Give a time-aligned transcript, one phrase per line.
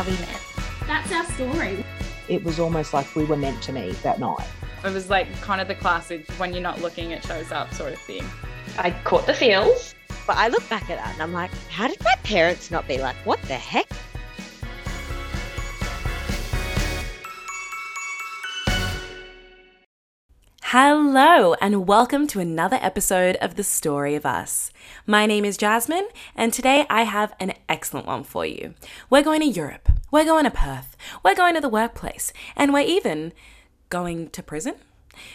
[0.00, 0.40] how we met.
[0.86, 1.84] That's our story.
[2.28, 4.46] It was almost like we were meant to meet that night.
[4.84, 7.92] It was like kind of the classic when you're not looking, it shows up sort
[7.92, 8.24] of thing.
[8.78, 9.94] I caught the feels.
[10.26, 12.98] But I look back at that and I'm like, how did my parents not be
[12.98, 13.88] like, what the heck?
[20.72, 24.70] Hello, and welcome to another episode of The Story of Us.
[25.04, 26.06] My name is Jasmine,
[26.36, 28.74] and today I have an excellent one for you.
[29.10, 32.86] We're going to Europe, we're going to Perth, we're going to the workplace, and we're
[32.86, 33.32] even
[33.88, 34.76] going to prison.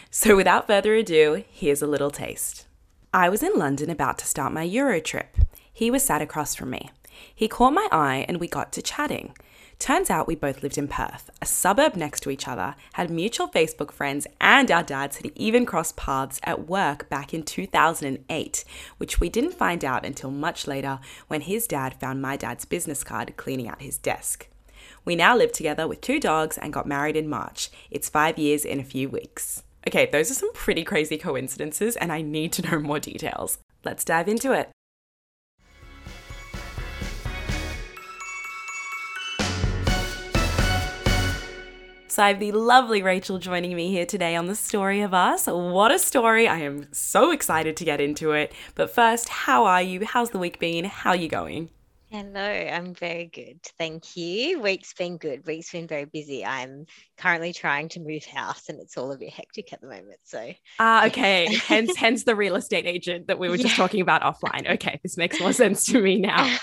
[0.10, 2.66] So, without further ado, here's a little taste.
[3.14, 5.36] I was in London about to start my Euro trip.
[5.74, 6.92] He was sat across from me.
[7.34, 9.34] He caught my eye and we got to chatting.
[9.78, 13.50] Turns out we both lived in Perth, a suburb next to each other, had mutual
[13.50, 18.64] Facebook friends, and our dads had even crossed paths at work back in 2008,
[18.98, 23.04] which we didn't find out until much later when his dad found my dad's business
[23.04, 24.48] card cleaning out his desk.
[25.04, 27.70] We now live together with two dogs and got married in March.
[27.92, 29.64] It's five years in a few weeks.
[29.88, 33.60] Okay, those are some pretty crazy coincidences, and I need to know more details.
[33.84, 34.72] Let's dive into it.
[42.16, 45.48] So I have the lovely Rachel joining me here today on the story of us.
[45.48, 46.48] What a story!
[46.48, 48.54] I am so excited to get into it.
[48.74, 50.06] But first, how are you?
[50.06, 50.86] How's the week been?
[50.86, 51.72] How are you going?
[52.16, 53.60] Hello, I'm very good.
[53.78, 54.62] Thank you.
[54.62, 55.46] Week's been good.
[55.46, 56.46] Week's been very busy.
[56.46, 56.86] I'm
[57.18, 60.20] currently trying to move house and it's all a bit hectic at the moment.
[60.24, 61.54] So Ah, uh, okay.
[61.68, 63.84] hence hence the real estate agent that we were just yeah.
[63.84, 64.66] talking about offline.
[64.76, 66.58] Okay, this makes more sense to me now.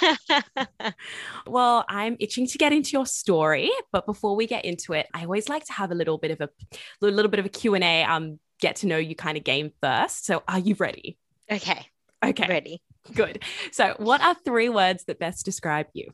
[1.47, 5.25] well, I'm itching to get into your story, but before we get into it, I
[5.25, 6.48] always like to have a little bit of a
[7.03, 10.25] little bit of a Q&A um get to know you kind of game first.
[10.25, 11.19] So, are you ready?
[11.50, 11.84] Okay.
[12.25, 12.47] Okay.
[12.48, 12.81] Ready.
[13.14, 13.42] Good.
[13.72, 16.12] So, what are three words that best describe you?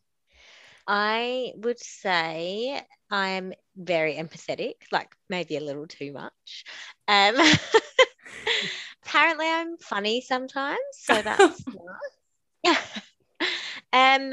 [0.86, 2.80] I would say
[3.10, 6.64] I'm very empathetic, like maybe a little too much.
[7.06, 7.36] Um,
[9.04, 11.62] apparently, I'm funny sometimes, so that's
[12.64, 12.76] nice.
[13.92, 14.32] um,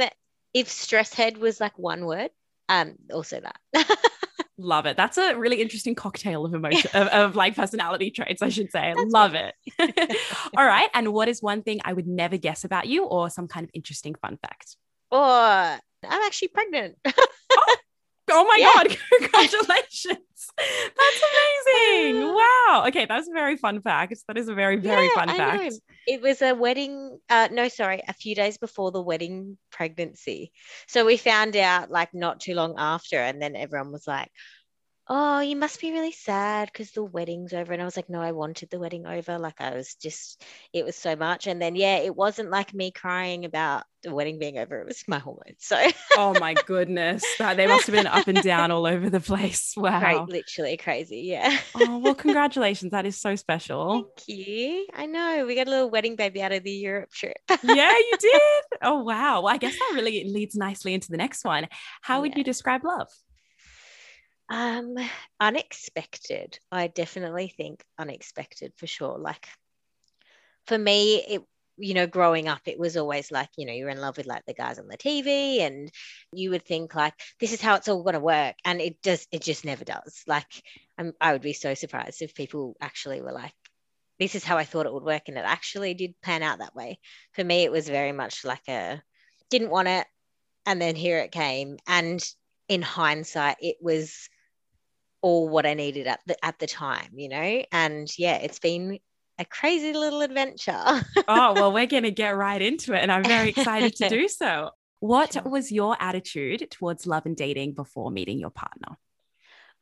[0.54, 2.32] if stress head was like one word,
[2.70, 3.60] um, also that.
[4.58, 4.96] Love it.
[4.96, 8.94] That's a really interesting cocktail of emotion of, of like personality traits, I should say.
[8.96, 9.54] That's Love it.
[10.58, 10.90] All right.
[10.94, 13.72] And what is one thing I would never guess about you or some kind of
[13.74, 14.78] interesting fun fact?
[15.12, 15.78] Or oh,
[16.08, 16.96] I'm actually pregnant.
[17.52, 17.76] oh,
[18.32, 18.74] oh, my yeah.
[18.74, 18.98] God.
[19.20, 20.20] Congratulations.
[20.58, 21.22] That's
[21.68, 22.34] amazing.
[22.34, 22.86] Wow.
[22.88, 23.06] Okay.
[23.06, 24.16] That's a very fun fact.
[24.28, 25.64] That is a very, very yeah, fun I fact.
[25.64, 25.70] Know.
[26.08, 27.20] It was a wedding.
[27.30, 30.52] Uh, no, sorry, a few days before the wedding pregnancy.
[30.88, 33.18] So we found out like not too long after.
[33.18, 34.30] And then everyone was like,
[35.08, 37.74] oh, you must be really sad because the wedding's over.
[37.74, 39.38] And I was like, no, I wanted the wedding over.
[39.38, 40.44] Like I was just,
[40.74, 41.48] it was so much.
[41.48, 44.80] And then, yeah, it wasn't like me crying about the wedding being over.
[44.80, 45.58] It was my hormones.
[45.60, 45.78] So,
[46.18, 47.24] oh my goodness.
[47.38, 49.74] That, they must have been up and down all over the place.
[49.86, 50.26] Wow.
[50.28, 51.22] Literally crazy.
[51.22, 51.60] Yeah.
[51.76, 52.92] oh, well, congratulations.
[52.92, 54.12] That is so special.
[54.18, 54.88] Thank you.
[54.96, 55.46] I know.
[55.46, 57.38] We got a little wedding baby out of the Europe trip.
[57.64, 58.42] yeah, you did.
[58.82, 59.42] Oh, wow.
[59.42, 61.68] Well, I guess that really leads nicely into the next one.
[62.02, 63.10] How would you describe love?
[64.50, 64.98] Um,
[65.40, 66.60] unexpected.
[66.72, 69.18] I definitely think unexpected for sure.
[69.18, 69.48] Like
[70.68, 71.42] for me, it
[71.78, 74.46] you know, growing up, it was always like, you know, you're in love with like
[74.46, 75.92] the guys on the TV, and
[76.32, 79.28] you would think like, this is how it's all going to work, and it does.
[79.32, 80.24] It just never does.
[80.28, 80.48] Like,
[80.98, 83.54] I'm, I would be so surprised if people actually were like,
[84.20, 86.76] this is how I thought it would work, and it actually did pan out that
[86.76, 87.00] way.
[87.34, 89.02] For me, it was very much like a
[89.50, 90.08] didn't want it,
[90.66, 92.24] and then here it came, and
[92.70, 94.30] in hindsight, it was
[95.26, 97.64] all what I needed at the at the time, you know.
[97.72, 99.00] And yeah, it's been
[99.40, 101.04] a crazy little adventure.
[101.28, 103.00] oh, well, we're going to get right into it.
[103.00, 104.70] And I'm very excited to do so.
[105.00, 108.98] What was your attitude towards love and dating before meeting your partner?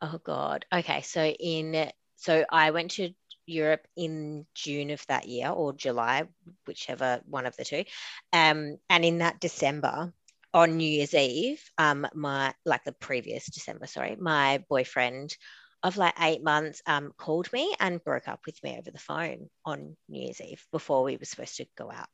[0.02, 0.66] Oh, God.
[0.74, 1.02] Okay.
[1.02, 3.10] So, in, so I went to
[3.46, 6.24] Europe in June of that year or July,
[6.66, 7.84] whichever one of the two.
[8.32, 10.14] Um, and in that December,
[10.54, 15.36] on New Year's Eve, um, my like the previous December, sorry, my boyfriend
[15.84, 19.50] of like eight months um, called me and broke up with me over the phone
[19.66, 22.08] on New Year's Eve before we were supposed to go out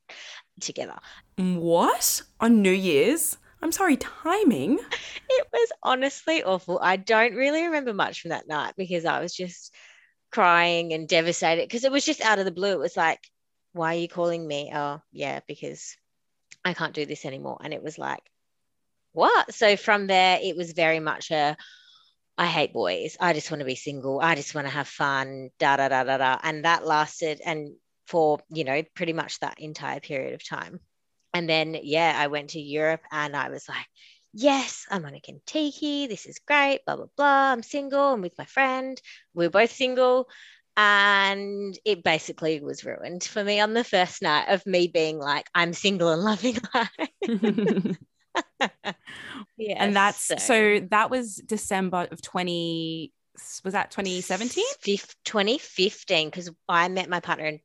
[0.59, 0.97] together.
[1.37, 2.23] What?
[2.39, 3.37] On New Year's?
[3.61, 4.79] I'm sorry, timing?
[5.31, 6.79] It was honestly awful.
[6.81, 9.71] I don't really remember much from that night because I was just
[10.31, 12.71] crying and devastated because it was just out of the blue.
[12.71, 13.19] It was like,
[13.73, 14.71] why are you calling me?
[14.73, 15.95] Oh, yeah, because
[16.63, 17.59] I can't do this anymore.
[17.63, 18.21] And it was like,
[19.13, 19.53] what?
[19.53, 21.57] So from there, it was very much a,
[22.37, 23.17] I hate boys.
[23.19, 24.19] I just want to be single.
[24.21, 26.39] I just want to have fun, da, da, da, da, da.
[26.43, 27.75] And that lasted, and
[28.07, 30.79] for, you know, pretty much that entire period of time.
[31.33, 33.85] And then, yeah, I went to Europe and I was like,
[34.33, 36.07] yes, I'm on a Contiki.
[36.07, 36.79] This is great.
[36.85, 37.51] Blah, blah, blah.
[37.51, 38.13] I'm single.
[38.13, 38.99] I'm with my friend.
[39.33, 40.27] We're both single.
[40.77, 45.45] And it basically was ruined for me on the first night of me being like,
[45.53, 46.89] I'm single and loving life.
[49.57, 49.75] yeah.
[49.83, 50.79] and that's so.
[50.91, 53.11] that was December of 20
[53.63, 54.63] was that 2017?
[55.23, 57.59] 2015 because I met my partner in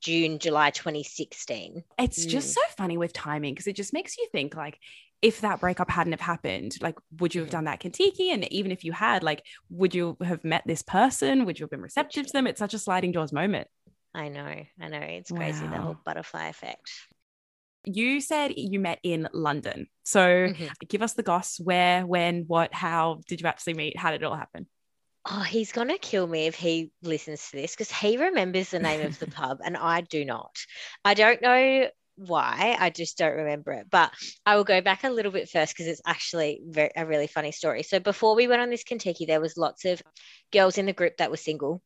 [0.00, 1.82] June, July 2016.
[1.98, 2.28] It's Mm.
[2.28, 4.78] just so funny with timing because it just makes you think like
[5.20, 7.52] if that breakup hadn't have happened, like would you have Mhm.
[7.52, 8.32] done that Contiki?
[8.32, 11.44] And even if you had, like, would you have met this person?
[11.44, 12.46] Would you have been receptive to them?
[12.46, 13.68] It's such a sliding doors moment.
[14.14, 15.00] I know, I know.
[15.00, 16.90] It's crazy, the whole butterfly effect.
[17.84, 19.88] You said you met in London.
[20.02, 20.72] So Mhm.
[20.88, 21.58] give us the goss.
[21.58, 23.96] Where, when, what, how did you actually meet?
[23.96, 24.66] How did it all happen?
[25.30, 28.78] Oh, he's going to kill me if he listens to this because he remembers the
[28.78, 30.56] name of the pub and I do not.
[31.04, 31.88] I don't know
[32.18, 33.86] why, I just don't remember it.
[33.90, 34.12] But
[34.44, 37.52] I will go back a little bit first because it's actually very, a really funny
[37.52, 37.82] story.
[37.82, 40.02] So before we went on this Contiki, there was lots of
[40.52, 41.82] girls in the group that were single.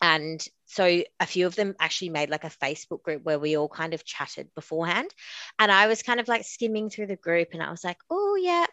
[0.00, 3.68] And so a few of them actually made like a Facebook group where we all
[3.68, 5.10] kind of chatted beforehand.
[5.58, 8.36] And I was kind of like skimming through the group and I was like, oh,
[8.40, 8.66] yeah.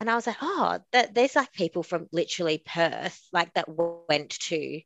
[0.00, 4.30] And I was like, oh, that there's like people from literally Perth, like that went
[4.30, 4.80] to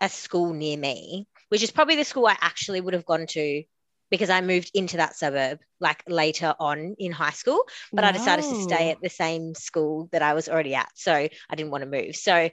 [0.00, 3.62] a school near me, which is probably the school I actually would have gone to
[4.10, 7.64] because I moved into that suburb like later on in high school.
[7.92, 10.90] But I decided to stay at the same school that I was already at.
[10.94, 12.16] So I didn't want to move.
[12.16, 12.50] So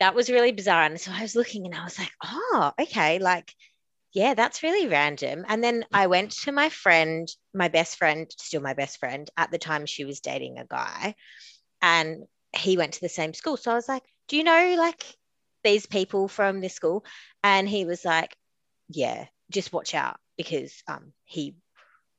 [0.00, 0.84] that was really bizarre.
[0.84, 3.52] And so I was looking and I was like, oh, okay, like,
[4.12, 5.44] yeah, that's really random.
[5.48, 9.28] And then I went to my friend, my best friend, still my best friend.
[9.36, 11.14] At the time, she was dating a guy
[11.82, 12.24] and
[12.56, 13.56] he went to the same school.
[13.56, 15.04] So I was like, do you know like
[15.64, 17.04] these people from this school?
[17.42, 18.34] And he was like,
[18.88, 21.54] yeah, just watch out because um he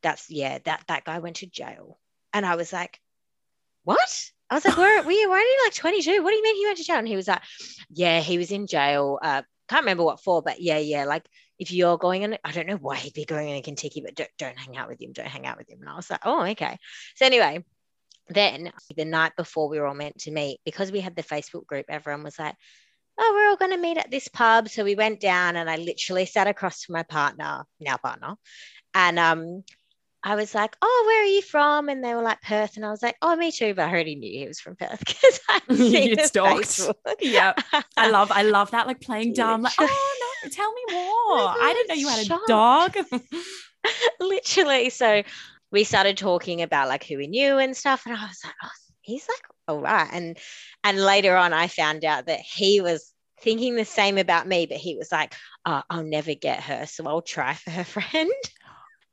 [0.02, 1.98] that's yeah, that that guy went to jail.
[2.34, 3.00] And I was like,
[3.84, 4.32] what?
[4.50, 6.24] I was like, we're, we, we're only like 22.
[6.24, 6.98] What do you mean he went to jail?
[6.98, 7.42] And he was like,
[7.90, 9.20] yeah, he was in jail.
[9.22, 11.06] Uh, can't remember what for, but yeah, yeah.
[11.06, 11.26] Like
[11.58, 14.16] if you're going on, I don't know why he'd be going in a Contiki, but
[14.16, 15.14] don't, don't hang out with him.
[15.14, 15.80] Don't hang out with him.
[15.82, 16.78] And I was like, oh, okay.
[17.16, 17.64] So anyway,
[18.30, 21.66] then the night before we were all meant to meet, because we had the Facebook
[21.66, 22.56] group, everyone was like,
[23.20, 24.70] oh, we're all going to meet at this pub.
[24.70, 28.36] So we went down and I literally sat across from my partner, now partner.
[28.94, 29.64] And um,
[30.24, 31.90] I was like, oh, where are you from?
[31.90, 32.78] And they were like, Perth.
[32.78, 33.74] And I was like, oh, me too.
[33.74, 36.80] But I already knew he was from Perth because I You'd stalked.
[37.20, 37.54] Yeah.
[37.98, 39.64] I love, I love that, like playing dumb.
[39.64, 41.50] Like, oh no, tell me more.
[41.62, 42.48] I didn't know you had a Shocked.
[42.48, 42.98] dog.
[44.20, 44.90] literally.
[44.90, 45.24] So
[45.72, 48.06] we started talking about like who we knew and stuff.
[48.06, 48.70] And I was like, oh,
[49.02, 50.10] he's like, all right.
[50.12, 50.38] And
[50.84, 54.78] and later on I found out that he was thinking the same about me, but
[54.78, 55.36] he was like,
[55.66, 56.86] oh, I'll never get her.
[56.88, 58.32] So I'll try for her friend.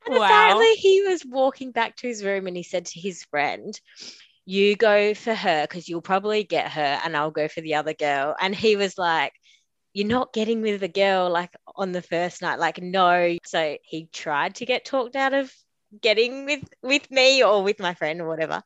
[0.05, 0.17] And Wow.
[0.17, 3.79] apparently he was walking back to his room and he said to his friend,
[4.45, 7.93] You go for her because you'll probably get her, and I'll go for the other
[7.93, 8.35] girl.
[8.39, 9.33] And he was like,
[9.93, 12.59] You're not getting with the girl like on the first night.
[12.59, 13.37] Like, no.
[13.45, 15.53] So he tried to get talked out of
[16.01, 18.61] getting with with me or with my friend or whatever.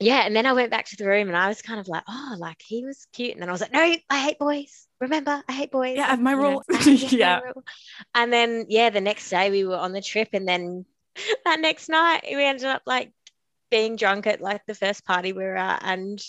[0.00, 0.20] Yeah.
[0.26, 2.36] And then I went back to the room and I was kind of like, oh,
[2.38, 3.32] like he was cute.
[3.32, 4.86] And then I was like, no, I hate boys.
[5.00, 5.96] Remember, I hate boys.
[5.96, 6.62] Yeah, my rule.
[6.70, 7.40] My Yeah.
[7.40, 7.64] rule.
[8.14, 10.28] And then, yeah, the next day we were on the trip.
[10.32, 10.84] And then
[11.44, 13.12] that next night we ended up like
[13.70, 16.22] being drunk at like the first party we were at and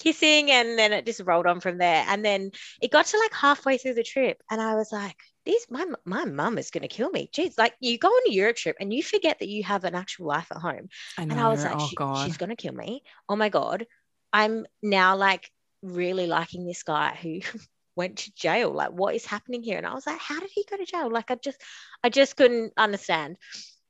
[0.00, 0.50] kissing.
[0.50, 2.04] And then it just rolled on from there.
[2.08, 2.50] And then
[2.80, 4.42] it got to like halfway through the trip.
[4.50, 7.28] And I was like, these my my mum is going to kill me.
[7.32, 9.94] Jeez, like you go on a Europe trip and you forget that you have an
[9.94, 10.88] actual life at home.
[11.18, 12.24] I And I was like, oh "She- god.
[12.24, 13.02] she's going to kill me.
[13.28, 13.86] Oh my God.
[14.32, 15.50] I'm now like
[15.82, 17.40] really liking this guy who
[17.96, 18.70] went to jail.
[18.72, 19.76] Like, what is happening here?
[19.78, 21.10] And I was like, how did he go to jail?
[21.10, 21.60] Like, I just,
[22.02, 23.36] I just couldn't understand.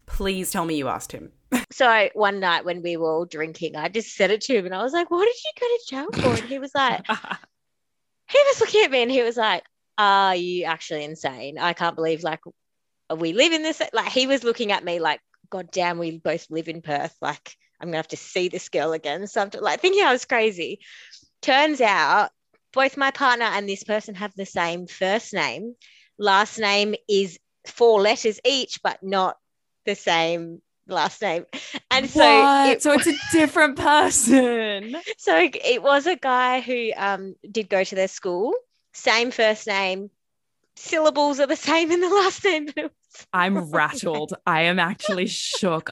[0.07, 1.33] Please tell me you asked him.
[1.71, 4.75] So one night when we were all drinking, I just said it to him and
[4.75, 6.39] I was like, what did you go to jail for?
[6.43, 7.07] And he was like,
[8.29, 9.63] he was looking at me and he was like,
[10.03, 11.59] are you actually insane?
[11.59, 12.41] I can't believe like
[13.17, 13.81] we live in this.
[13.93, 17.15] Like he was looking at me like, God damn, we both live in Perth.
[17.21, 19.27] Like I'm gonna have to see this girl again.
[19.27, 20.81] Something like thinking I was crazy.
[21.41, 22.31] Turns out
[22.73, 25.75] both my partner and this person have the same first name.
[26.19, 29.37] Last name is four letters each, but not
[29.85, 31.45] the same last name.
[31.91, 32.25] And so
[32.67, 34.97] it, so it's a different person.
[35.19, 38.55] so it was a guy who um, did go to their school,
[38.93, 40.11] same first name,
[40.77, 42.67] syllables are the same in the last name.
[42.67, 44.35] but it was- I'm rattled.
[44.47, 45.91] I am actually shook.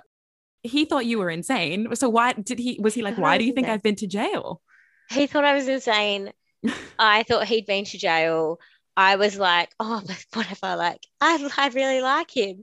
[0.63, 1.95] He thought you were insane.
[1.95, 3.69] So why did he was he like, why do you think.
[3.69, 4.61] I've been to jail?
[5.11, 6.33] He thought I was insane.
[6.99, 8.59] I thought he'd been to jail.
[8.97, 10.77] I was like, oh, but whatever.
[10.77, 12.63] Like, I, like I I really like him.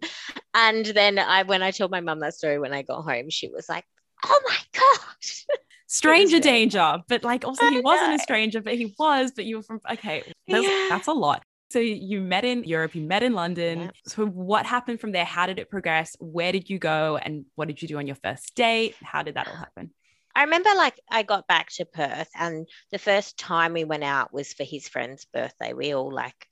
[0.53, 3.47] And then I, when I told my mum that story when I got home, she
[3.47, 3.85] was like,
[4.25, 4.55] oh my
[5.87, 9.63] stranger danger, but like also he wasn't a stranger, but he was, but you were
[9.63, 10.87] from okay, that's, Yeah.
[10.89, 11.43] that's a lot.
[11.69, 13.79] So you met in Europe, you met in London.
[13.79, 13.91] Yeah.
[14.05, 15.25] So what happened from there?
[15.25, 16.15] How did it progress?
[16.19, 18.95] Where did you go and what did you do on your first date?
[19.01, 19.91] How did that all happen?
[20.33, 24.31] I remember like I got back to Perth and the first time we went out
[24.31, 25.73] was for his friend's birthday.
[25.73, 26.47] We all like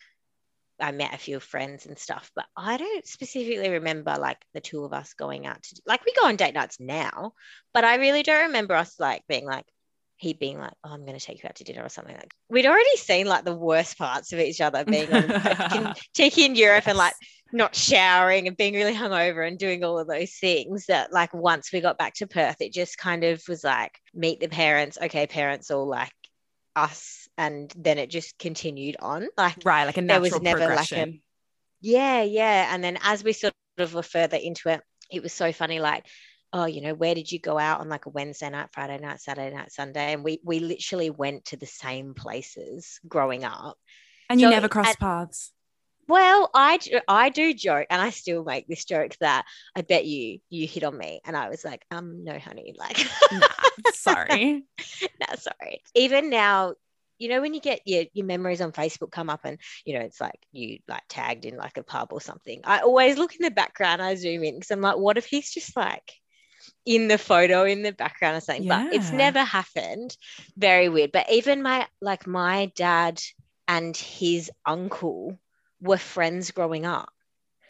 [0.80, 4.84] I met a few friends and stuff, but I don't specifically remember like the two
[4.84, 7.34] of us going out to like we go on date nights now,
[7.74, 9.66] but I really don't remember us like being like
[10.18, 12.34] he being like, "Oh, I'm going to take you out to dinner" or something like.
[12.50, 16.88] We'd already seen like the worst parts of each other, being on taking in Europe
[16.88, 17.14] and like
[17.52, 21.72] not showering and being really hungover and doing all of those things that like once
[21.72, 24.98] we got back to Perth, it just kind of was like meet the parents.
[25.02, 26.12] Okay, parents all like
[26.76, 27.28] us.
[27.38, 29.28] And then it just continued on.
[29.38, 31.22] Like right, like a There was natural never, like, a- progression.
[31.82, 32.74] yeah, yeah.
[32.74, 36.06] And then as we sort of were further into it, it was so funny, like,
[36.54, 39.20] oh, you know, where did you go out on like a Wednesday night, Friday night,
[39.22, 40.14] Saturday night, Sunday?
[40.14, 43.78] And we we literally went to the same places growing up.
[44.30, 45.52] and you never crossed at- paths.
[46.08, 49.46] Well, I do- I do joke, and I still make this joke that
[49.76, 52.98] I bet you you hit on me, and I was like, um, no, honey, like,
[53.32, 53.48] Nah,
[53.94, 54.64] sorry.
[55.20, 55.82] no, sorry.
[55.96, 56.76] Even now,
[57.18, 60.02] you know, when you get your your memories on Facebook come up, and you know,
[60.06, 62.62] it's like you like tagged in like a pub or something.
[62.66, 64.02] I always look in the background.
[64.02, 66.12] I zoom in because I'm like, what if he's just like
[66.86, 68.68] in the photo in the background or something?
[68.68, 70.16] But it's never happened.
[70.58, 71.12] Very weird.
[71.12, 73.22] But even my like my dad
[73.68, 75.40] and his uncle
[75.82, 77.10] were friends growing up.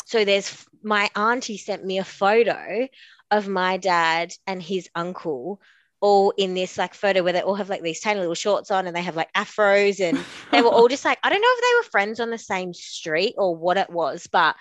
[0.06, 2.88] So there's my auntie sent me a photo
[3.32, 5.60] of my dad and his uncle
[6.02, 8.86] all in this like photo where they all have like these tiny little shorts on
[8.86, 11.62] and they have like afros and they were all just like I don't know if
[11.62, 14.56] they were friends on the same street or what it was, but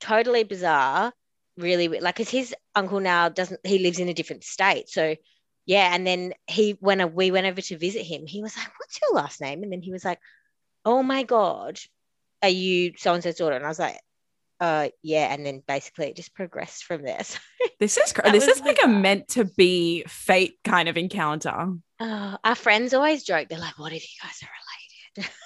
[0.00, 1.12] totally bizarre.
[1.56, 4.88] Really, like, because his uncle now doesn't, he lives in a different state.
[4.88, 5.14] So,
[5.66, 5.94] yeah.
[5.94, 9.14] And then he, when we went over to visit him, he was like, What's your
[9.14, 9.62] last name?
[9.62, 10.18] And then he was like,
[10.84, 11.78] Oh my God,
[12.44, 13.56] are you so and so's daughter?
[13.56, 13.98] And I was like,
[14.60, 15.32] uh, yeah.
[15.32, 17.20] And then basically it just progressed from there.
[17.24, 17.38] So,
[17.80, 21.72] This is cr- this is like a meant to be fate kind of encounter.
[22.00, 24.50] uh, our friends always joke, they're like, What if you guys are
[25.16, 25.32] related?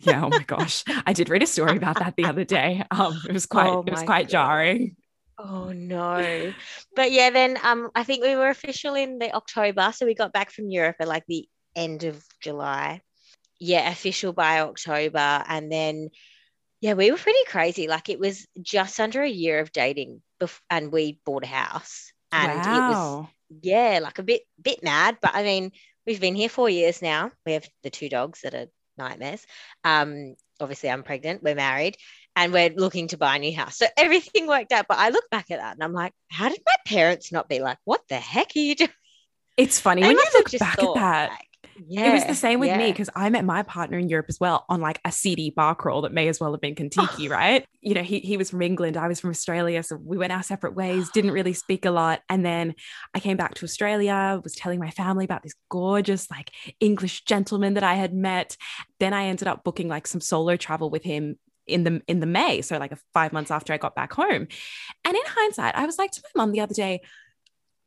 [0.00, 0.24] Yeah.
[0.24, 0.84] Oh my gosh.
[1.06, 2.84] I did read a story about that the other day.
[2.92, 4.30] Um, it was quite Oh it was quite God.
[4.30, 4.96] jarring.
[5.38, 6.52] Oh no.
[6.94, 9.90] But yeah, then um I think we were official in the October.
[9.92, 13.00] So we got back from Europe at like the end of July.
[13.58, 15.42] Yeah, official by October.
[15.48, 16.10] And then
[16.82, 17.86] yeah, we were pretty crazy.
[17.88, 22.12] Like it was just under a year of dating bef- and we bought a house.
[22.32, 23.20] And it was
[23.62, 25.18] yeah, like a bit bit mad.
[25.22, 25.70] But I mean,
[26.06, 27.30] we've been here four years now.
[27.46, 28.66] We have the two dogs that are
[28.98, 29.46] nightmares.
[29.84, 31.96] Um, obviously I'm pregnant, we're married,
[32.34, 33.76] and we're looking to buy a new house.
[33.78, 34.86] So everything worked out.
[34.88, 37.60] But I look back at that and I'm like, how did my parents not be
[37.60, 38.90] like, what the heck are you doing?
[39.56, 41.30] It's funny They when you look back thought, at that.
[41.30, 41.48] like,
[41.86, 44.38] yeah, it was the same with me because I met my partner in Europe as
[44.40, 46.82] well on like a CD bar crawl that may as well have been oh.
[46.82, 47.66] Contiki, right?
[47.80, 49.82] You know, he, he was from England, I was from Australia.
[49.82, 52.22] So we went our separate ways, didn't really speak a lot.
[52.28, 52.74] And then
[53.14, 57.74] I came back to Australia, was telling my family about this gorgeous, like English gentleman
[57.74, 58.56] that I had met.
[59.00, 61.36] Then I ended up booking like some solo travel with him
[61.66, 64.48] in the in the May, so like a five months after I got back home.
[65.04, 67.02] And in hindsight, I was like to my mom the other day,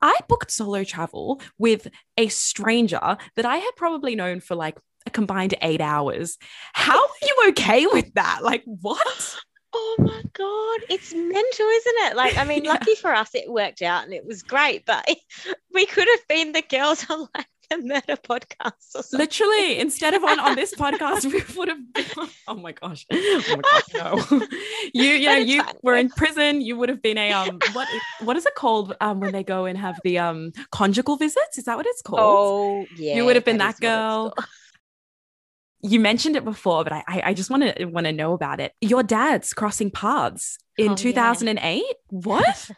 [0.05, 5.09] I booked solo travel with a stranger that I had probably known for like a
[5.09, 6.37] combined eight hours.
[6.73, 8.39] How are you okay with that?
[8.43, 9.35] Like, what?
[9.77, 12.15] Oh my god, it's mental, isn't it?
[12.15, 12.71] Like, I mean, Yeah.
[12.71, 14.85] lucky for us, it worked out and it was great.
[14.85, 15.05] But
[15.73, 19.19] we could have been the girls on like the murder podcast or something.
[19.19, 22.05] Literally, instead of on, on this podcast, we would have been.
[22.47, 23.05] Oh my gosh!
[23.11, 23.93] Oh my gosh!
[23.93, 24.47] No,
[24.93, 26.61] you you know you were in prison.
[26.61, 27.87] You would have been a um what
[28.21, 31.57] what is it called um when they go and have the um conjugal visits?
[31.57, 32.19] Is that what it's called?
[32.21, 34.33] Oh yeah, You would have been is that girl.
[35.81, 38.59] you mentioned it before, but I I, I just want to want to know about
[38.59, 38.73] it.
[38.81, 40.95] Your dad's crossing paths Oh, in yeah.
[40.95, 41.83] 2008.
[42.09, 42.71] What?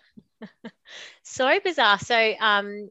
[1.23, 1.99] so bizarre.
[1.99, 2.89] So um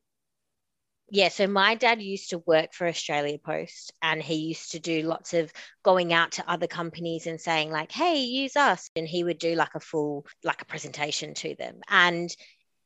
[1.09, 5.03] yeah, so my dad used to work for Australia Post and he used to do
[5.03, 5.53] lots of
[5.85, 9.55] going out to other companies and saying like, "Hey, use us." And he would do
[9.55, 11.81] like a full like a presentation to them.
[11.89, 12.35] And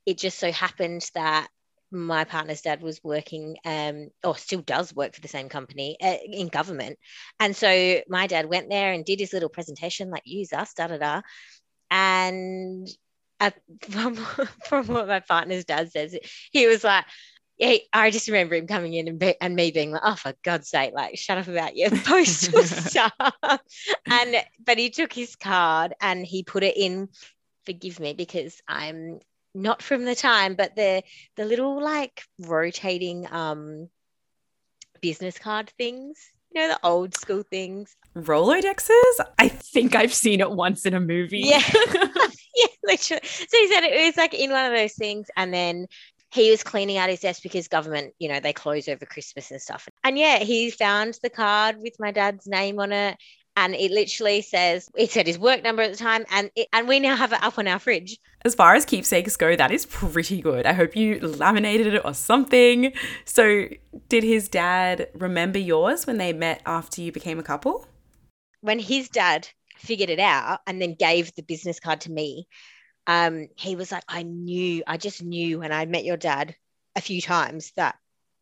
[0.04, 1.48] it just so happened that
[1.90, 6.16] my partner's dad was working um or still does work for the same company uh,
[6.24, 6.98] in government.
[7.40, 10.88] And so my dad went there and did his little presentation like use us da
[10.88, 11.22] da da.
[11.90, 12.88] And
[13.40, 13.50] uh,
[13.88, 14.16] from,
[14.66, 16.16] from what my partner's dad says,
[16.52, 17.06] he was like,
[17.60, 20.32] yeah, I just remember him coming in and, be, and me being like, oh, for
[20.42, 23.12] God's sake, like, shut up about your postal stuff.
[24.10, 27.10] And, but he took his card and he put it in,
[27.66, 29.20] forgive me, because I'm
[29.54, 31.02] not from the time, but the
[31.36, 33.88] the little like rotating um
[35.00, 36.18] business card things.
[36.52, 37.94] You know, the old school things.
[38.16, 39.24] Rolodexes?
[39.38, 41.40] I think I've seen it once in a movie.
[41.40, 41.62] Yeah.
[41.94, 43.22] yeah, literally.
[43.24, 45.86] So he said it was like in one of those things, and then
[46.32, 49.60] he was cleaning out his desk because government, you know, they close over Christmas and
[49.60, 49.88] stuff.
[50.04, 53.16] And yeah, he found the card with my dad's name on it.
[53.56, 56.86] And it literally says it said his work number at the time, and it, and
[56.86, 58.16] we now have it up on our fridge.
[58.44, 60.66] As far as keepsakes go, that is pretty good.
[60.66, 62.92] I hope you laminated it or something.
[63.24, 63.66] So,
[64.08, 67.86] did his dad remember yours when they met after you became a couple?
[68.60, 72.46] When his dad figured it out and then gave the business card to me,
[73.10, 76.54] um, he was like, I knew, I just knew when I met your dad
[76.94, 77.96] a few times that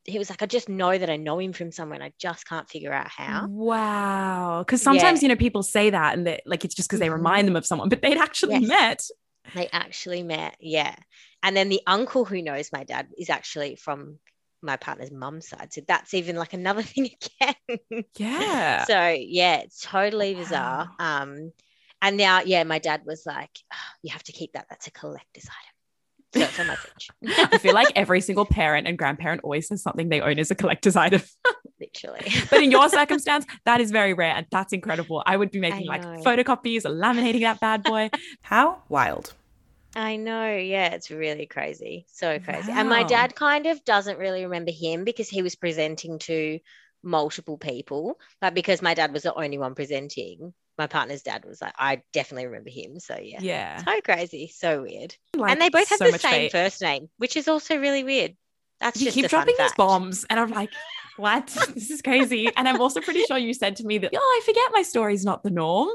[0.04, 2.46] he was like, I just know that I know him from somewhere and I just
[2.46, 3.46] can't figure out how.
[3.48, 4.62] Wow.
[4.64, 5.28] Because sometimes, Yeah.
[5.28, 7.12] you know, people say that and that like it's just because they Mhm.
[7.14, 8.68] remind them of someone, but they'd actually Yes.
[8.68, 9.00] met.
[9.54, 10.94] They actually met, yeah.
[11.42, 14.18] And then the uncle who knows my dad is actually from
[14.60, 15.72] my partner's mum's side.
[15.72, 17.10] So that's even like another thing
[17.40, 18.04] again.
[18.18, 18.84] Yeah.
[18.84, 20.90] so yeah, it's totally bizarre.
[20.98, 21.52] Um,
[22.02, 24.66] and now, yeah, my dad was like, "Oh, you have to keep that.
[24.68, 25.78] That's a collector's item.
[26.34, 27.08] So it's on my fridge.
[27.52, 30.54] I feel like every single parent and grandparent always says something they own as a
[30.54, 31.22] collector's item.
[31.80, 32.30] Literally.
[32.50, 35.22] But in your circumstance, that is very rare and that's incredible.
[35.24, 38.10] I would be making like photocopies or laminating that bad boy.
[38.42, 39.32] How wild.
[39.96, 40.54] I know.
[40.54, 42.04] Yeah, it's really crazy.
[42.08, 42.72] So crazy.
[42.72, 46.58] And my dad kind of doesn't really remember him because he was presenting to
[47.02, 48.18] multiple people.
[48.40, 52.02] But because my dad was the only one presenting, my partner's dad was like, I
[52.12, 53.00] definitely remember him.
[53.00, 53.40] So yeah.
[53.40, 53.84] Yeah.
[53.84, 54.50] So crazy.
[54.54, 55.14] So weird.
[55.36, 56.52] Like, and they both have so the same fate.
[56.52, 58.36] first name, which is also really weird.
[58.80, 60.70] That's You just keep dropping these bombs, and I'm like,
[61.16, 61.46] what?
[61.74, 62.48] this is crazy.
[62.56, 65.24] And I'm also pretty sure you said to me that, oh, I forget my story's
[65.24, 65.88] not the norm.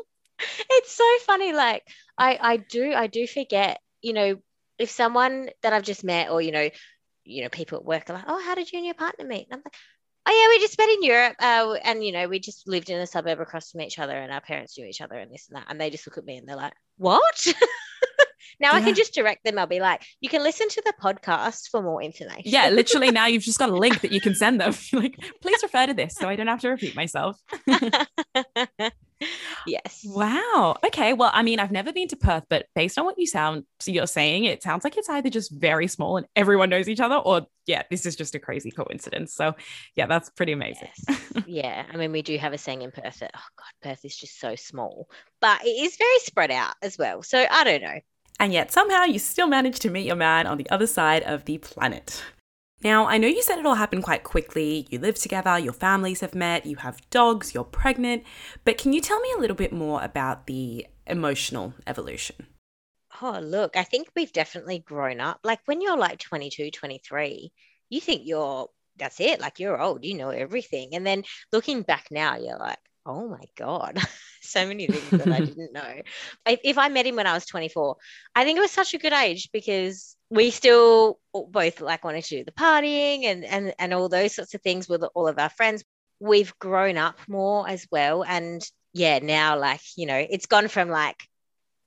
[0.70, 1.84] it's so funny like
[2.18, 4.36] i i do i do forget you know
[4.80, 6.70] if someone that i've just met or you know
[7.24, 9.48] you know people at work are like oh how did you and your partner meet
[9.50, 9.76] and i'm like
[10.26, 13.00] oh yeah we just met in europe uh, and you know we just lived in
[13.00, 15.58] a suburb across from each other and our parents knew each other and this and
[15.58, 17.48] that and they just look at me and they're like what
[18.60, 21.70] now i can just direct them i'll be like you can listen to the podcast
[21.70, 24.62] for more information Yeah, literally now you've just got a link that you can send
[24.62, 24.74] them.
[24.94, 27.38] like, please refer to this so I don't have to repeat myself.
[29.68, 30.76] Yes Wow.
[30.86, 31.14] Okay.
[31.14, 34.08] Well, I mean, I've never been to Perth, but based on what you sound you're
[34.08, 37.48] saying, it sounds like it's either just very small and everyone knows each other, or
[37.66, 39.34] yeah, this is just a crazy coincidence.
[39.34, 39.56] So
[39.96, 40.90] yeah, that's pretty amazing.
[41.08, 41.32] Yes.
[41.48, 41.86] yeah.
[41.92, 44.40] I mean, we do have a saying in Perth that, oh God, Perth is just
[44.40, 45.10] so small,
[45.42, 47.24] but it is very spread out as well.
[47.24, 48.00] So I don't know.
[48.40, 51.46] And yet somehow you still managed to meet your man on the other side of
[51.46, 52.24] the planet.
[52.84, 54.88] Now, I know you said it all happened quite quickly.
[54.90, 58.24] You live together, your families have met, you have dogs, you're pregnant.
[58.66, 62.48] But can you tell me a little bit more about the emotional evolution?
[63.22, 65.40] Oh, look, I think we've definitely grown up.
[65.44, 67.54] Like when you're like 22, 23,
[67.90, 68.68] you think you're,
[68.98, 69.40] that's it.
[69.40, 70.90] Like you're old, you know everything.
[70.94, 74.00] And then looking back now, you're like, oh my God,
[74.42, 76.02] so many things that I didn't know.
[76.46, 77.96] If, if I met him when I was 24,
[78.36, 82.38] I think it was such a good age because we still both like wanted to
[82.38, 85.50] do the partying and, and, and all those sorts of things with all of our
[85.50, 85.84] friends.
[86.20, 88.24] We've grown up more as well.
[88.24, 88.62] And
[88.94, 91.18] yeah, now like, you know, it's gone from like,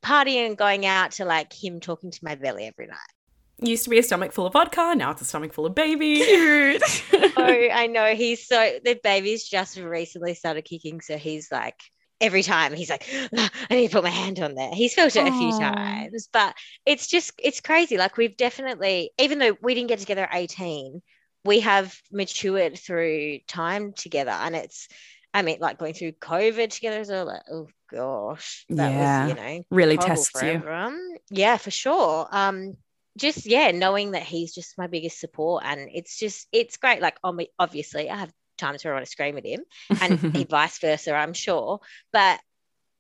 [0.07, 3.16] partying and going out to like him talking to my belly every night.
[3.59, 6.17] Used to be a stomach full of vodka, now it's a stomach full of baby.
[6.25, 6.83] Cute.
[7.39, 7.43] Oh,
[7.73, 8.15] I know.
[8.15, 11.79] He's so the baby's just recently started kicking, so he's like
[12.21, 14.71] every time he's like, "Ah, I need to put my hand on there.
[14.73, 16.55] He's felt it a few times, but
[16.87, 17.99] it's just it's crazy.
[17.99, 21.03] Like we've definitely, even though we didn't get together at 18,
[21.45, 24.89] we have matured through time together, and it's.
[25.35, 27.27] I mean, like going through COVID together as well.
[27.27, 29.25] Like, oh gosh, that Yeah.
[29.27, 30.49] was you know really horrible tests you.
[30.49, 30.99] everyone.
[31.31, 32.27] Yeah, for sure.
[32.31, 32.73] Um,
[33.17, 37.01] just yeah, knowing that he's just my biggest support, and it's just it's great.
[37.01, 37.17] Like,
[37.59, 39.61] obviously, I have times where I want to scream at him,
[40.01, 41.81] and vice versa, I'm sure.
[42.13, 42.41] But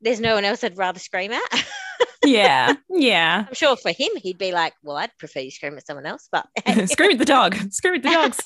[0.01, 1.67] there's no one else I'd rather scream at.
[2.25, 3.45] yeah, yeah.
[3.49, 6.29] I'm sure for him, he'd be like, "Well, I'd prefer you scream at someone else."
[6.31, 6.47] But
[6.89, 7.55] Scream at the dog.
[7.71, 8.41] Scream at the dogs.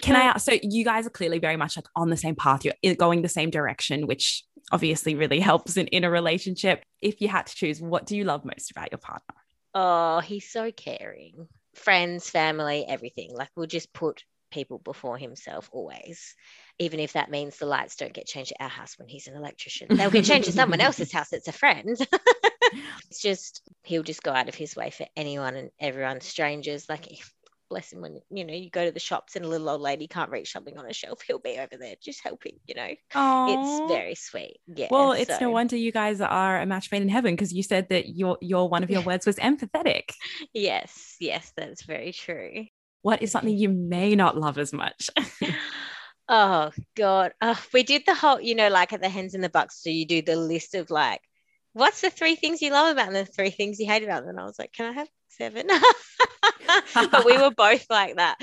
[0.00, 0.44] Can I ask?
[0.44, 2.62] So you guys are clearly very much like on the same path.
[2.82, 6.84] You're going the same direction, which obviously really helps in, in a relationship.
[7.00, 9.34] If you had to choose, what do you love most about your partner?
[9.76, 11.46] Oh, he's so caring.
[11.74, 13.30] Friends, family, everything.
[13.34, 16.34] Like we'll just put people before himself always,
[16.78, 19.36] even if that means the lights don't get changed at our house when he's an
[19.36, 19.88] electrician.
[19.90, 21.86] They'll get changed at someone else's house that's a friend.
[23.10, 26.88] it's just he'll just go out of his way for anyone and everyone, strangers.
[26.88, 27.06] Like
[27.68, 30.06] bless him when you know you go to the shops and a little old lady
[30.06, 32.58] can't reach something on a shelf, he'll be over there just helping.
[32.66, 34.58] You know, Oh, it's very sweet.
[34.66, 34.88] Yeah.
[34.90, 35.12] well.
[35.12, 38.08] It's no wonder you guys are a match made in heaven because you said that
[38.08, 40.10] your your one of your words was empathetic.
[40.52, 42.66] Yes, yes, that's very true.
[43.02, 45.10] What is something you may not love as much?
[46.28, 47.32] Oh God.
[47.40, 49.90] Oh, we did the whole, you know, like at the hens and the bucks, so
[49.90, 51.20] you do the list of like,
[51.72, 54.22] what's the three things you love about them, and the three things you hate about
[54.22, 54.30] them?
[54.30, 55.68] And I was like, can I have seven?
[56.94, 58.38] but we were both like that.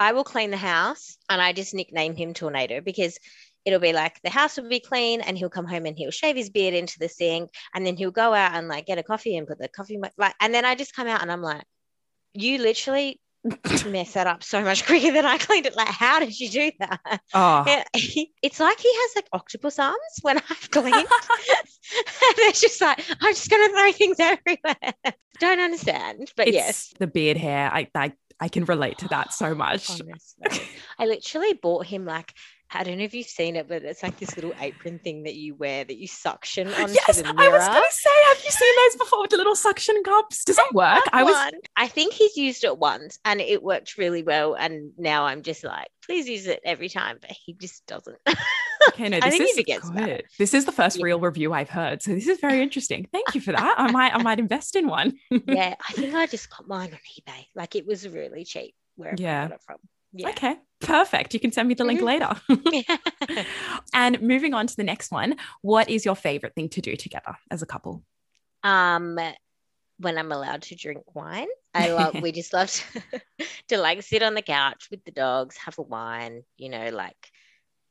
[0.00, 3.18] I will clean the house and I just nickname him Tornado because
[3.64, 6.36] it'll be like the house will be clean and he'll come home and he'll shave
[6.36, 9.36] his beard into the sink and then he'll go out and like get a coffee
[9.36, 11.64] and put the coffee like and then I just come out and I'm like,
[12.34, 13.20] you literally
[13.86, 15.76] mess that up so much quicker than I cleaned it.
[15.76, 17.20] Like, how did you do that?
[17.34, 20.94] oh, it's like he has like octopus arms when I've cleaned.
[20.94, 21.06] and
[22.40, 25.14] it's just like, I'm just going to throw things everywhere.
[25.40, 26.32] Don't understand.
[26.36, 27.70] But it's yes, the beard hair.
[27.72, 30.00] I, I I can relate to that so much.
[30.98, 32.32] I literally bought him like,
[32.70, 35.34] I don't know if you've seen it, but it's like this little apron thing that
[35.36, 38.50] you wear that you suction onto Yes, the I was going to say, have you
[38.50, 40.44] seen those before with the little suction cups?
[40.44, 41.04] Does it work?
[41.12, 41.52] I was.
[41.76, 44.54] I think he's used it once and it worked really well.
[44.54, 48.18] And now I'm just like, please use it every time, but he just doesn't.
[48.88, 49.08] okay.
[49.08, 50.24] No, I this is good.
[50.38, 51.04] This is the first Yeah.
[51.04, 53.06] real review I've heard, so this is very interesting.
[53.12, 53.74] Thank you for that.
[53.78, 55.14] I might I might invest in one.
[55.30, 56.98] yeah, I think I just got mine on
[57.32, 57.46] eBay.
[57.54, 59.44] Like it was really cheap wherever Yeah.
[59.44, 59.76] I got it from.
[60.16, 60.28] Yeah.
[60.30, 61.34] Okay, perfect.
[61.34, 62.04] You can send me the link Mhm.
[62.04, 63.44] later.
[63.94, 67.36] and moving on to the next one, what is your favorite thing to do together
[67.50, 68.02] as a couple?
[68.62, 69.18] um
[69.98, 71.48] when I'm allowed to drink wine.
[71.74, 73.20] I love we just love to,
[73.68, 77.30] to like sit on the couch with the dogs, have a wine, you know, like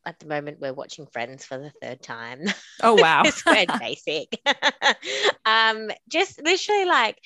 [0.06, 2.42] at the moment we're watching Friends for the third time.
[2.82, 3.22] Oh wow.
[3.26, 4.38] it's quite basic.
[5.46, 7.18] um, just literally like,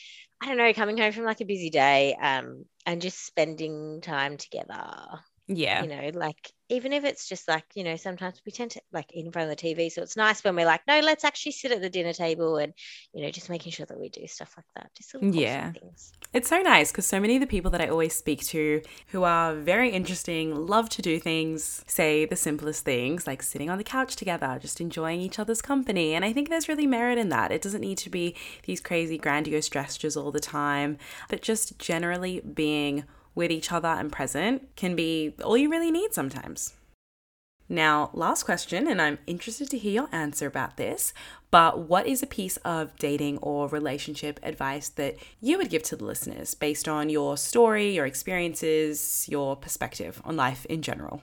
[0.42, 4.38] I don't know, coming home from like a busy day, um, and just spending time
[4.38, 5.20] together.
[5.48, 5.82] Yeah.
[5.84, 9.10] You know, like even if it's just like, you know, sometimes we tend to like
[9.14, 9.90] eat in front of the TV.
[9.90, 12.74] So it's nice when we're like, no, let's actually sit at the dinner table and,
[13.14, 14.94] you know, just making sure that we do stuff like that.
[14.94, 15.72] Just little Yeah.
[15.72, 16.12] things.
[16.34, 19.24] It's so nice because so many of the people that I always speak to who
[19.24, 23.86] are very interesting, love to do things, say the simplest things like sitting on the
[23.86, 26.14] couch together, just enjoying each other's company.
[26.14, 27.54] And I think there's really merit in that.
[27.54, 30.98] It doesn't need to be these crazy, grandiose gestures all the time,
[31.30, 33.06] but just generally being
[33.38, 36.74] with each other and present can be all you really need sometimes.
[37.70, 41.14] Now, last question, and I'm interested to hear your answer about this.
[41.52, 45.96] But what is a piece of dating or relationship advice that you would give to
[45.96, 51.22] the listeners based on your story, your experiences, your perspective on life in general?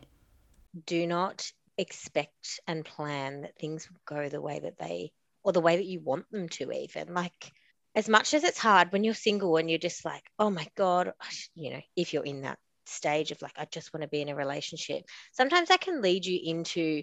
[0.87, 5.77] Do not expect and plan that things go the way that they, or the way
[5.77, 7.15] that you want them to, even.
[7.15, 7.53] Like,
[7.95, 11.13] as much as it's hard when you're single and you're just like, oh my God,
[11.55, 14.29] you know, if you're in that stage of like, I just want to be in
[14.29, 17.03] a relationship, sometimes that can lead you into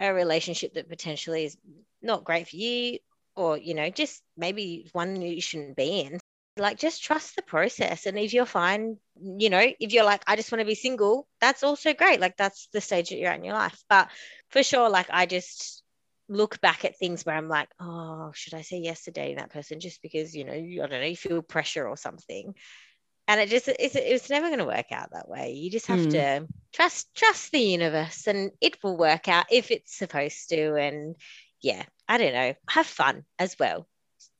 [0.00, 1.56] a relationship that potentially is
[2.02, 2.98] not great for you,
[3.36, 6.18] or, you know, just maybe one you shouldn't be in.
[6.56, 8.06] Like, just trust the process.
[8.06, 11.26] And if you're fine, you know, if you're like, I just want to be single,
[11.40, 12.20] that's also great.
[12.20, 13.82] Like, that's the stage that you're at in your life.
[13.88, 14.08] But
[14.50, 15.82] for sure, like, I just,
[16.28, 19.52] look back at things where I'm like, oh, should I say yes to dating that
[19.52, 22.54] person just because you know, you, I don't know, you feel pressure or something,
[23.28, 25.52] and it just it's it's never going to work out that way.
[25.52, 26.10] You just have Mm.
[26.10, 30.76] to trust trust the universe, and it will work out if it's supposed to.
[30.76, 31.16] And
[31.62, 33.86] yeah, I don't know, have fun as well.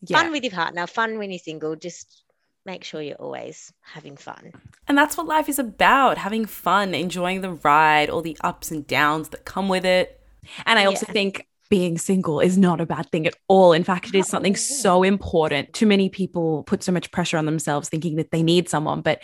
[0.06, 1.76] Fun with your partner, fun when you're single.
[1.76, 2.24] Just
[2.66, 4.54] make sure you're always having fun.
[4.86, 8.86] And that's what life is about having fun, enjoying the ride, all the ups and
[8.86, 10.20] downs that come with it.
[10.66, 11.12] And I also Yeah.
[11.12, 13.72] think being single is not a bad thing at all.
[13.72, 15.72] In fact, it is something so important.
[15.72, 19.20] Too many people put so much pressure on themselves thinking that they need someone, but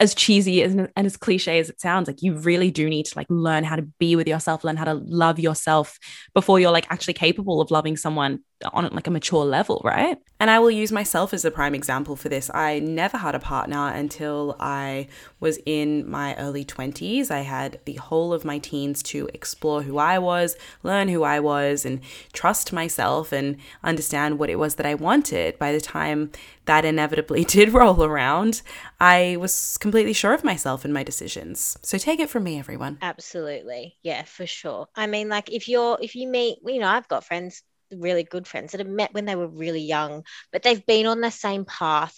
[0.00, 3.16] as cheesy as, and as cliche as it sounds, like you really do need to
[3.16, 5.96] like learn how to be with yourself, learn how to love yourself
[6.34, 8.40] before you're like actually capable of loving someone
[8.72, 10.18] on like a mature level, right?
[10.40, 12.50] And I will use myself as the prime example for this.
[12.52, 15.06] I never had a partner until I
[15.38, 17.30] was in my early 20s.
[17.30, 21.38] I had the whole of my teens to explore who I was, learn who I
[21.40, 22.00] was, and
[22.32, 25.58] trust myself and understand what it was that I wanted.
[25.58, 26.32] By the time
[26.64, 28.62] that inevitably did roll around,
[29.00, 31.76] I was completely sure of myself and my decisions.
[31.82, 32.98] So take it from me, everyone.
[33.00, 33.96] Absolutely.
[34.02, 34.88] Yeah, for sure.
[34.94, 38.46] I mean, like if you're if you meet, you know, I've got friends, really good
[38.46, 41.64] friends that have met when they were really young, but they've been on the same
[41.64, 42.16] path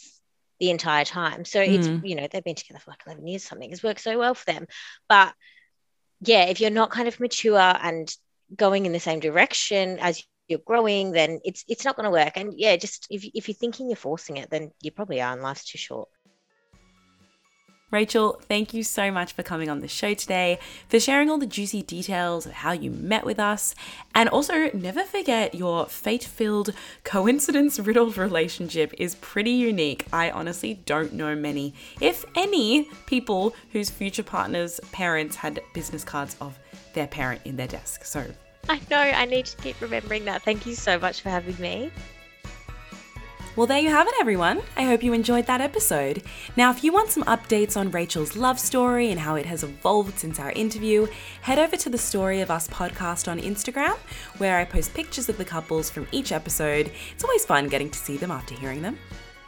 [0.60, 1.44] the entire time.
[1.44, 2.00] So it's, Mm.
[2.02, 3.70] you know, they've been together for like 11 years something.
[3.70, 4.66] has worked so well for them.
[5.08, 5.34] But
[6.20, 8.14] yeah, if you're not kind of mature and
[8.56, 12.36] going in the same direction as you're growing, then it's it's not going to work.
[12.36, 15.42] And yeah, just if if you're thinking you're forcing it, then you probably are, and
[15.42, 16.08] life's too short.
[17.90, 21.46] Rachel, thank you so much for coming on the show today, for sharing all the
[21.46, 23.74] juicy details of how you met with us,
[24.14, 30.06] and also never forget your fate filled, coincidence riddled relationship is pretty unique.
[30.12, 36.36] I honestly don't know many, if any, people whose future partners' parents had business cards
[36.40, 36.58] of
[36.94, 38.04] their parent in their desk.
[38.04, 38.26] So
[38.68, 40.42] I know, I need to keep remembering that.
[40.42, 41.90] Thank you so much for having me.
[43.56, 44.62] Well, there you have it, everyone.
[44.76, 46.24] I hope you enjoyed that episode.
[46.56, 50.18] Now, if you want some updates on Rachel's love story and how it has evolved
[50.18, 51.06] since our interview,
[51.42, 53.96] head over to the Story of Us podcast on Instagram,
[54.38, 56.90] where I post pictures of the couples from each episode.
[57.12, 58.98] It's always fun getting to see them after hearing them.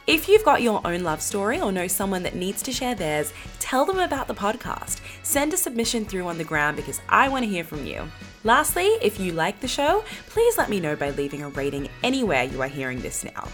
[0.07, 3.33] If you've got your own love story or know someone that needs to share theirs,
[3.59, 5.01] tell them about the podcast.
[5.23, 8.09] Send a submission through on the ground because I want to hear from you.
[8.45, 12.43] Lastly, if you like the show, please let me know by leaving a rating anywhere
[12.43, 13.49] you are hearing this now.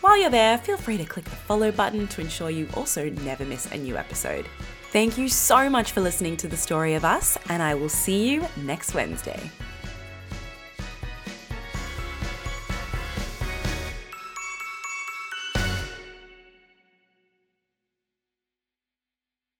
[0.00, 3.44] While you're there, feel free to click the follow button to ensure you also never
[3.44, 4.46] miss a new episode.
[4.92, 8.28] Thank you so much for listening to the story of us, and I will see
[8.28, 9.50] you next Wednesday.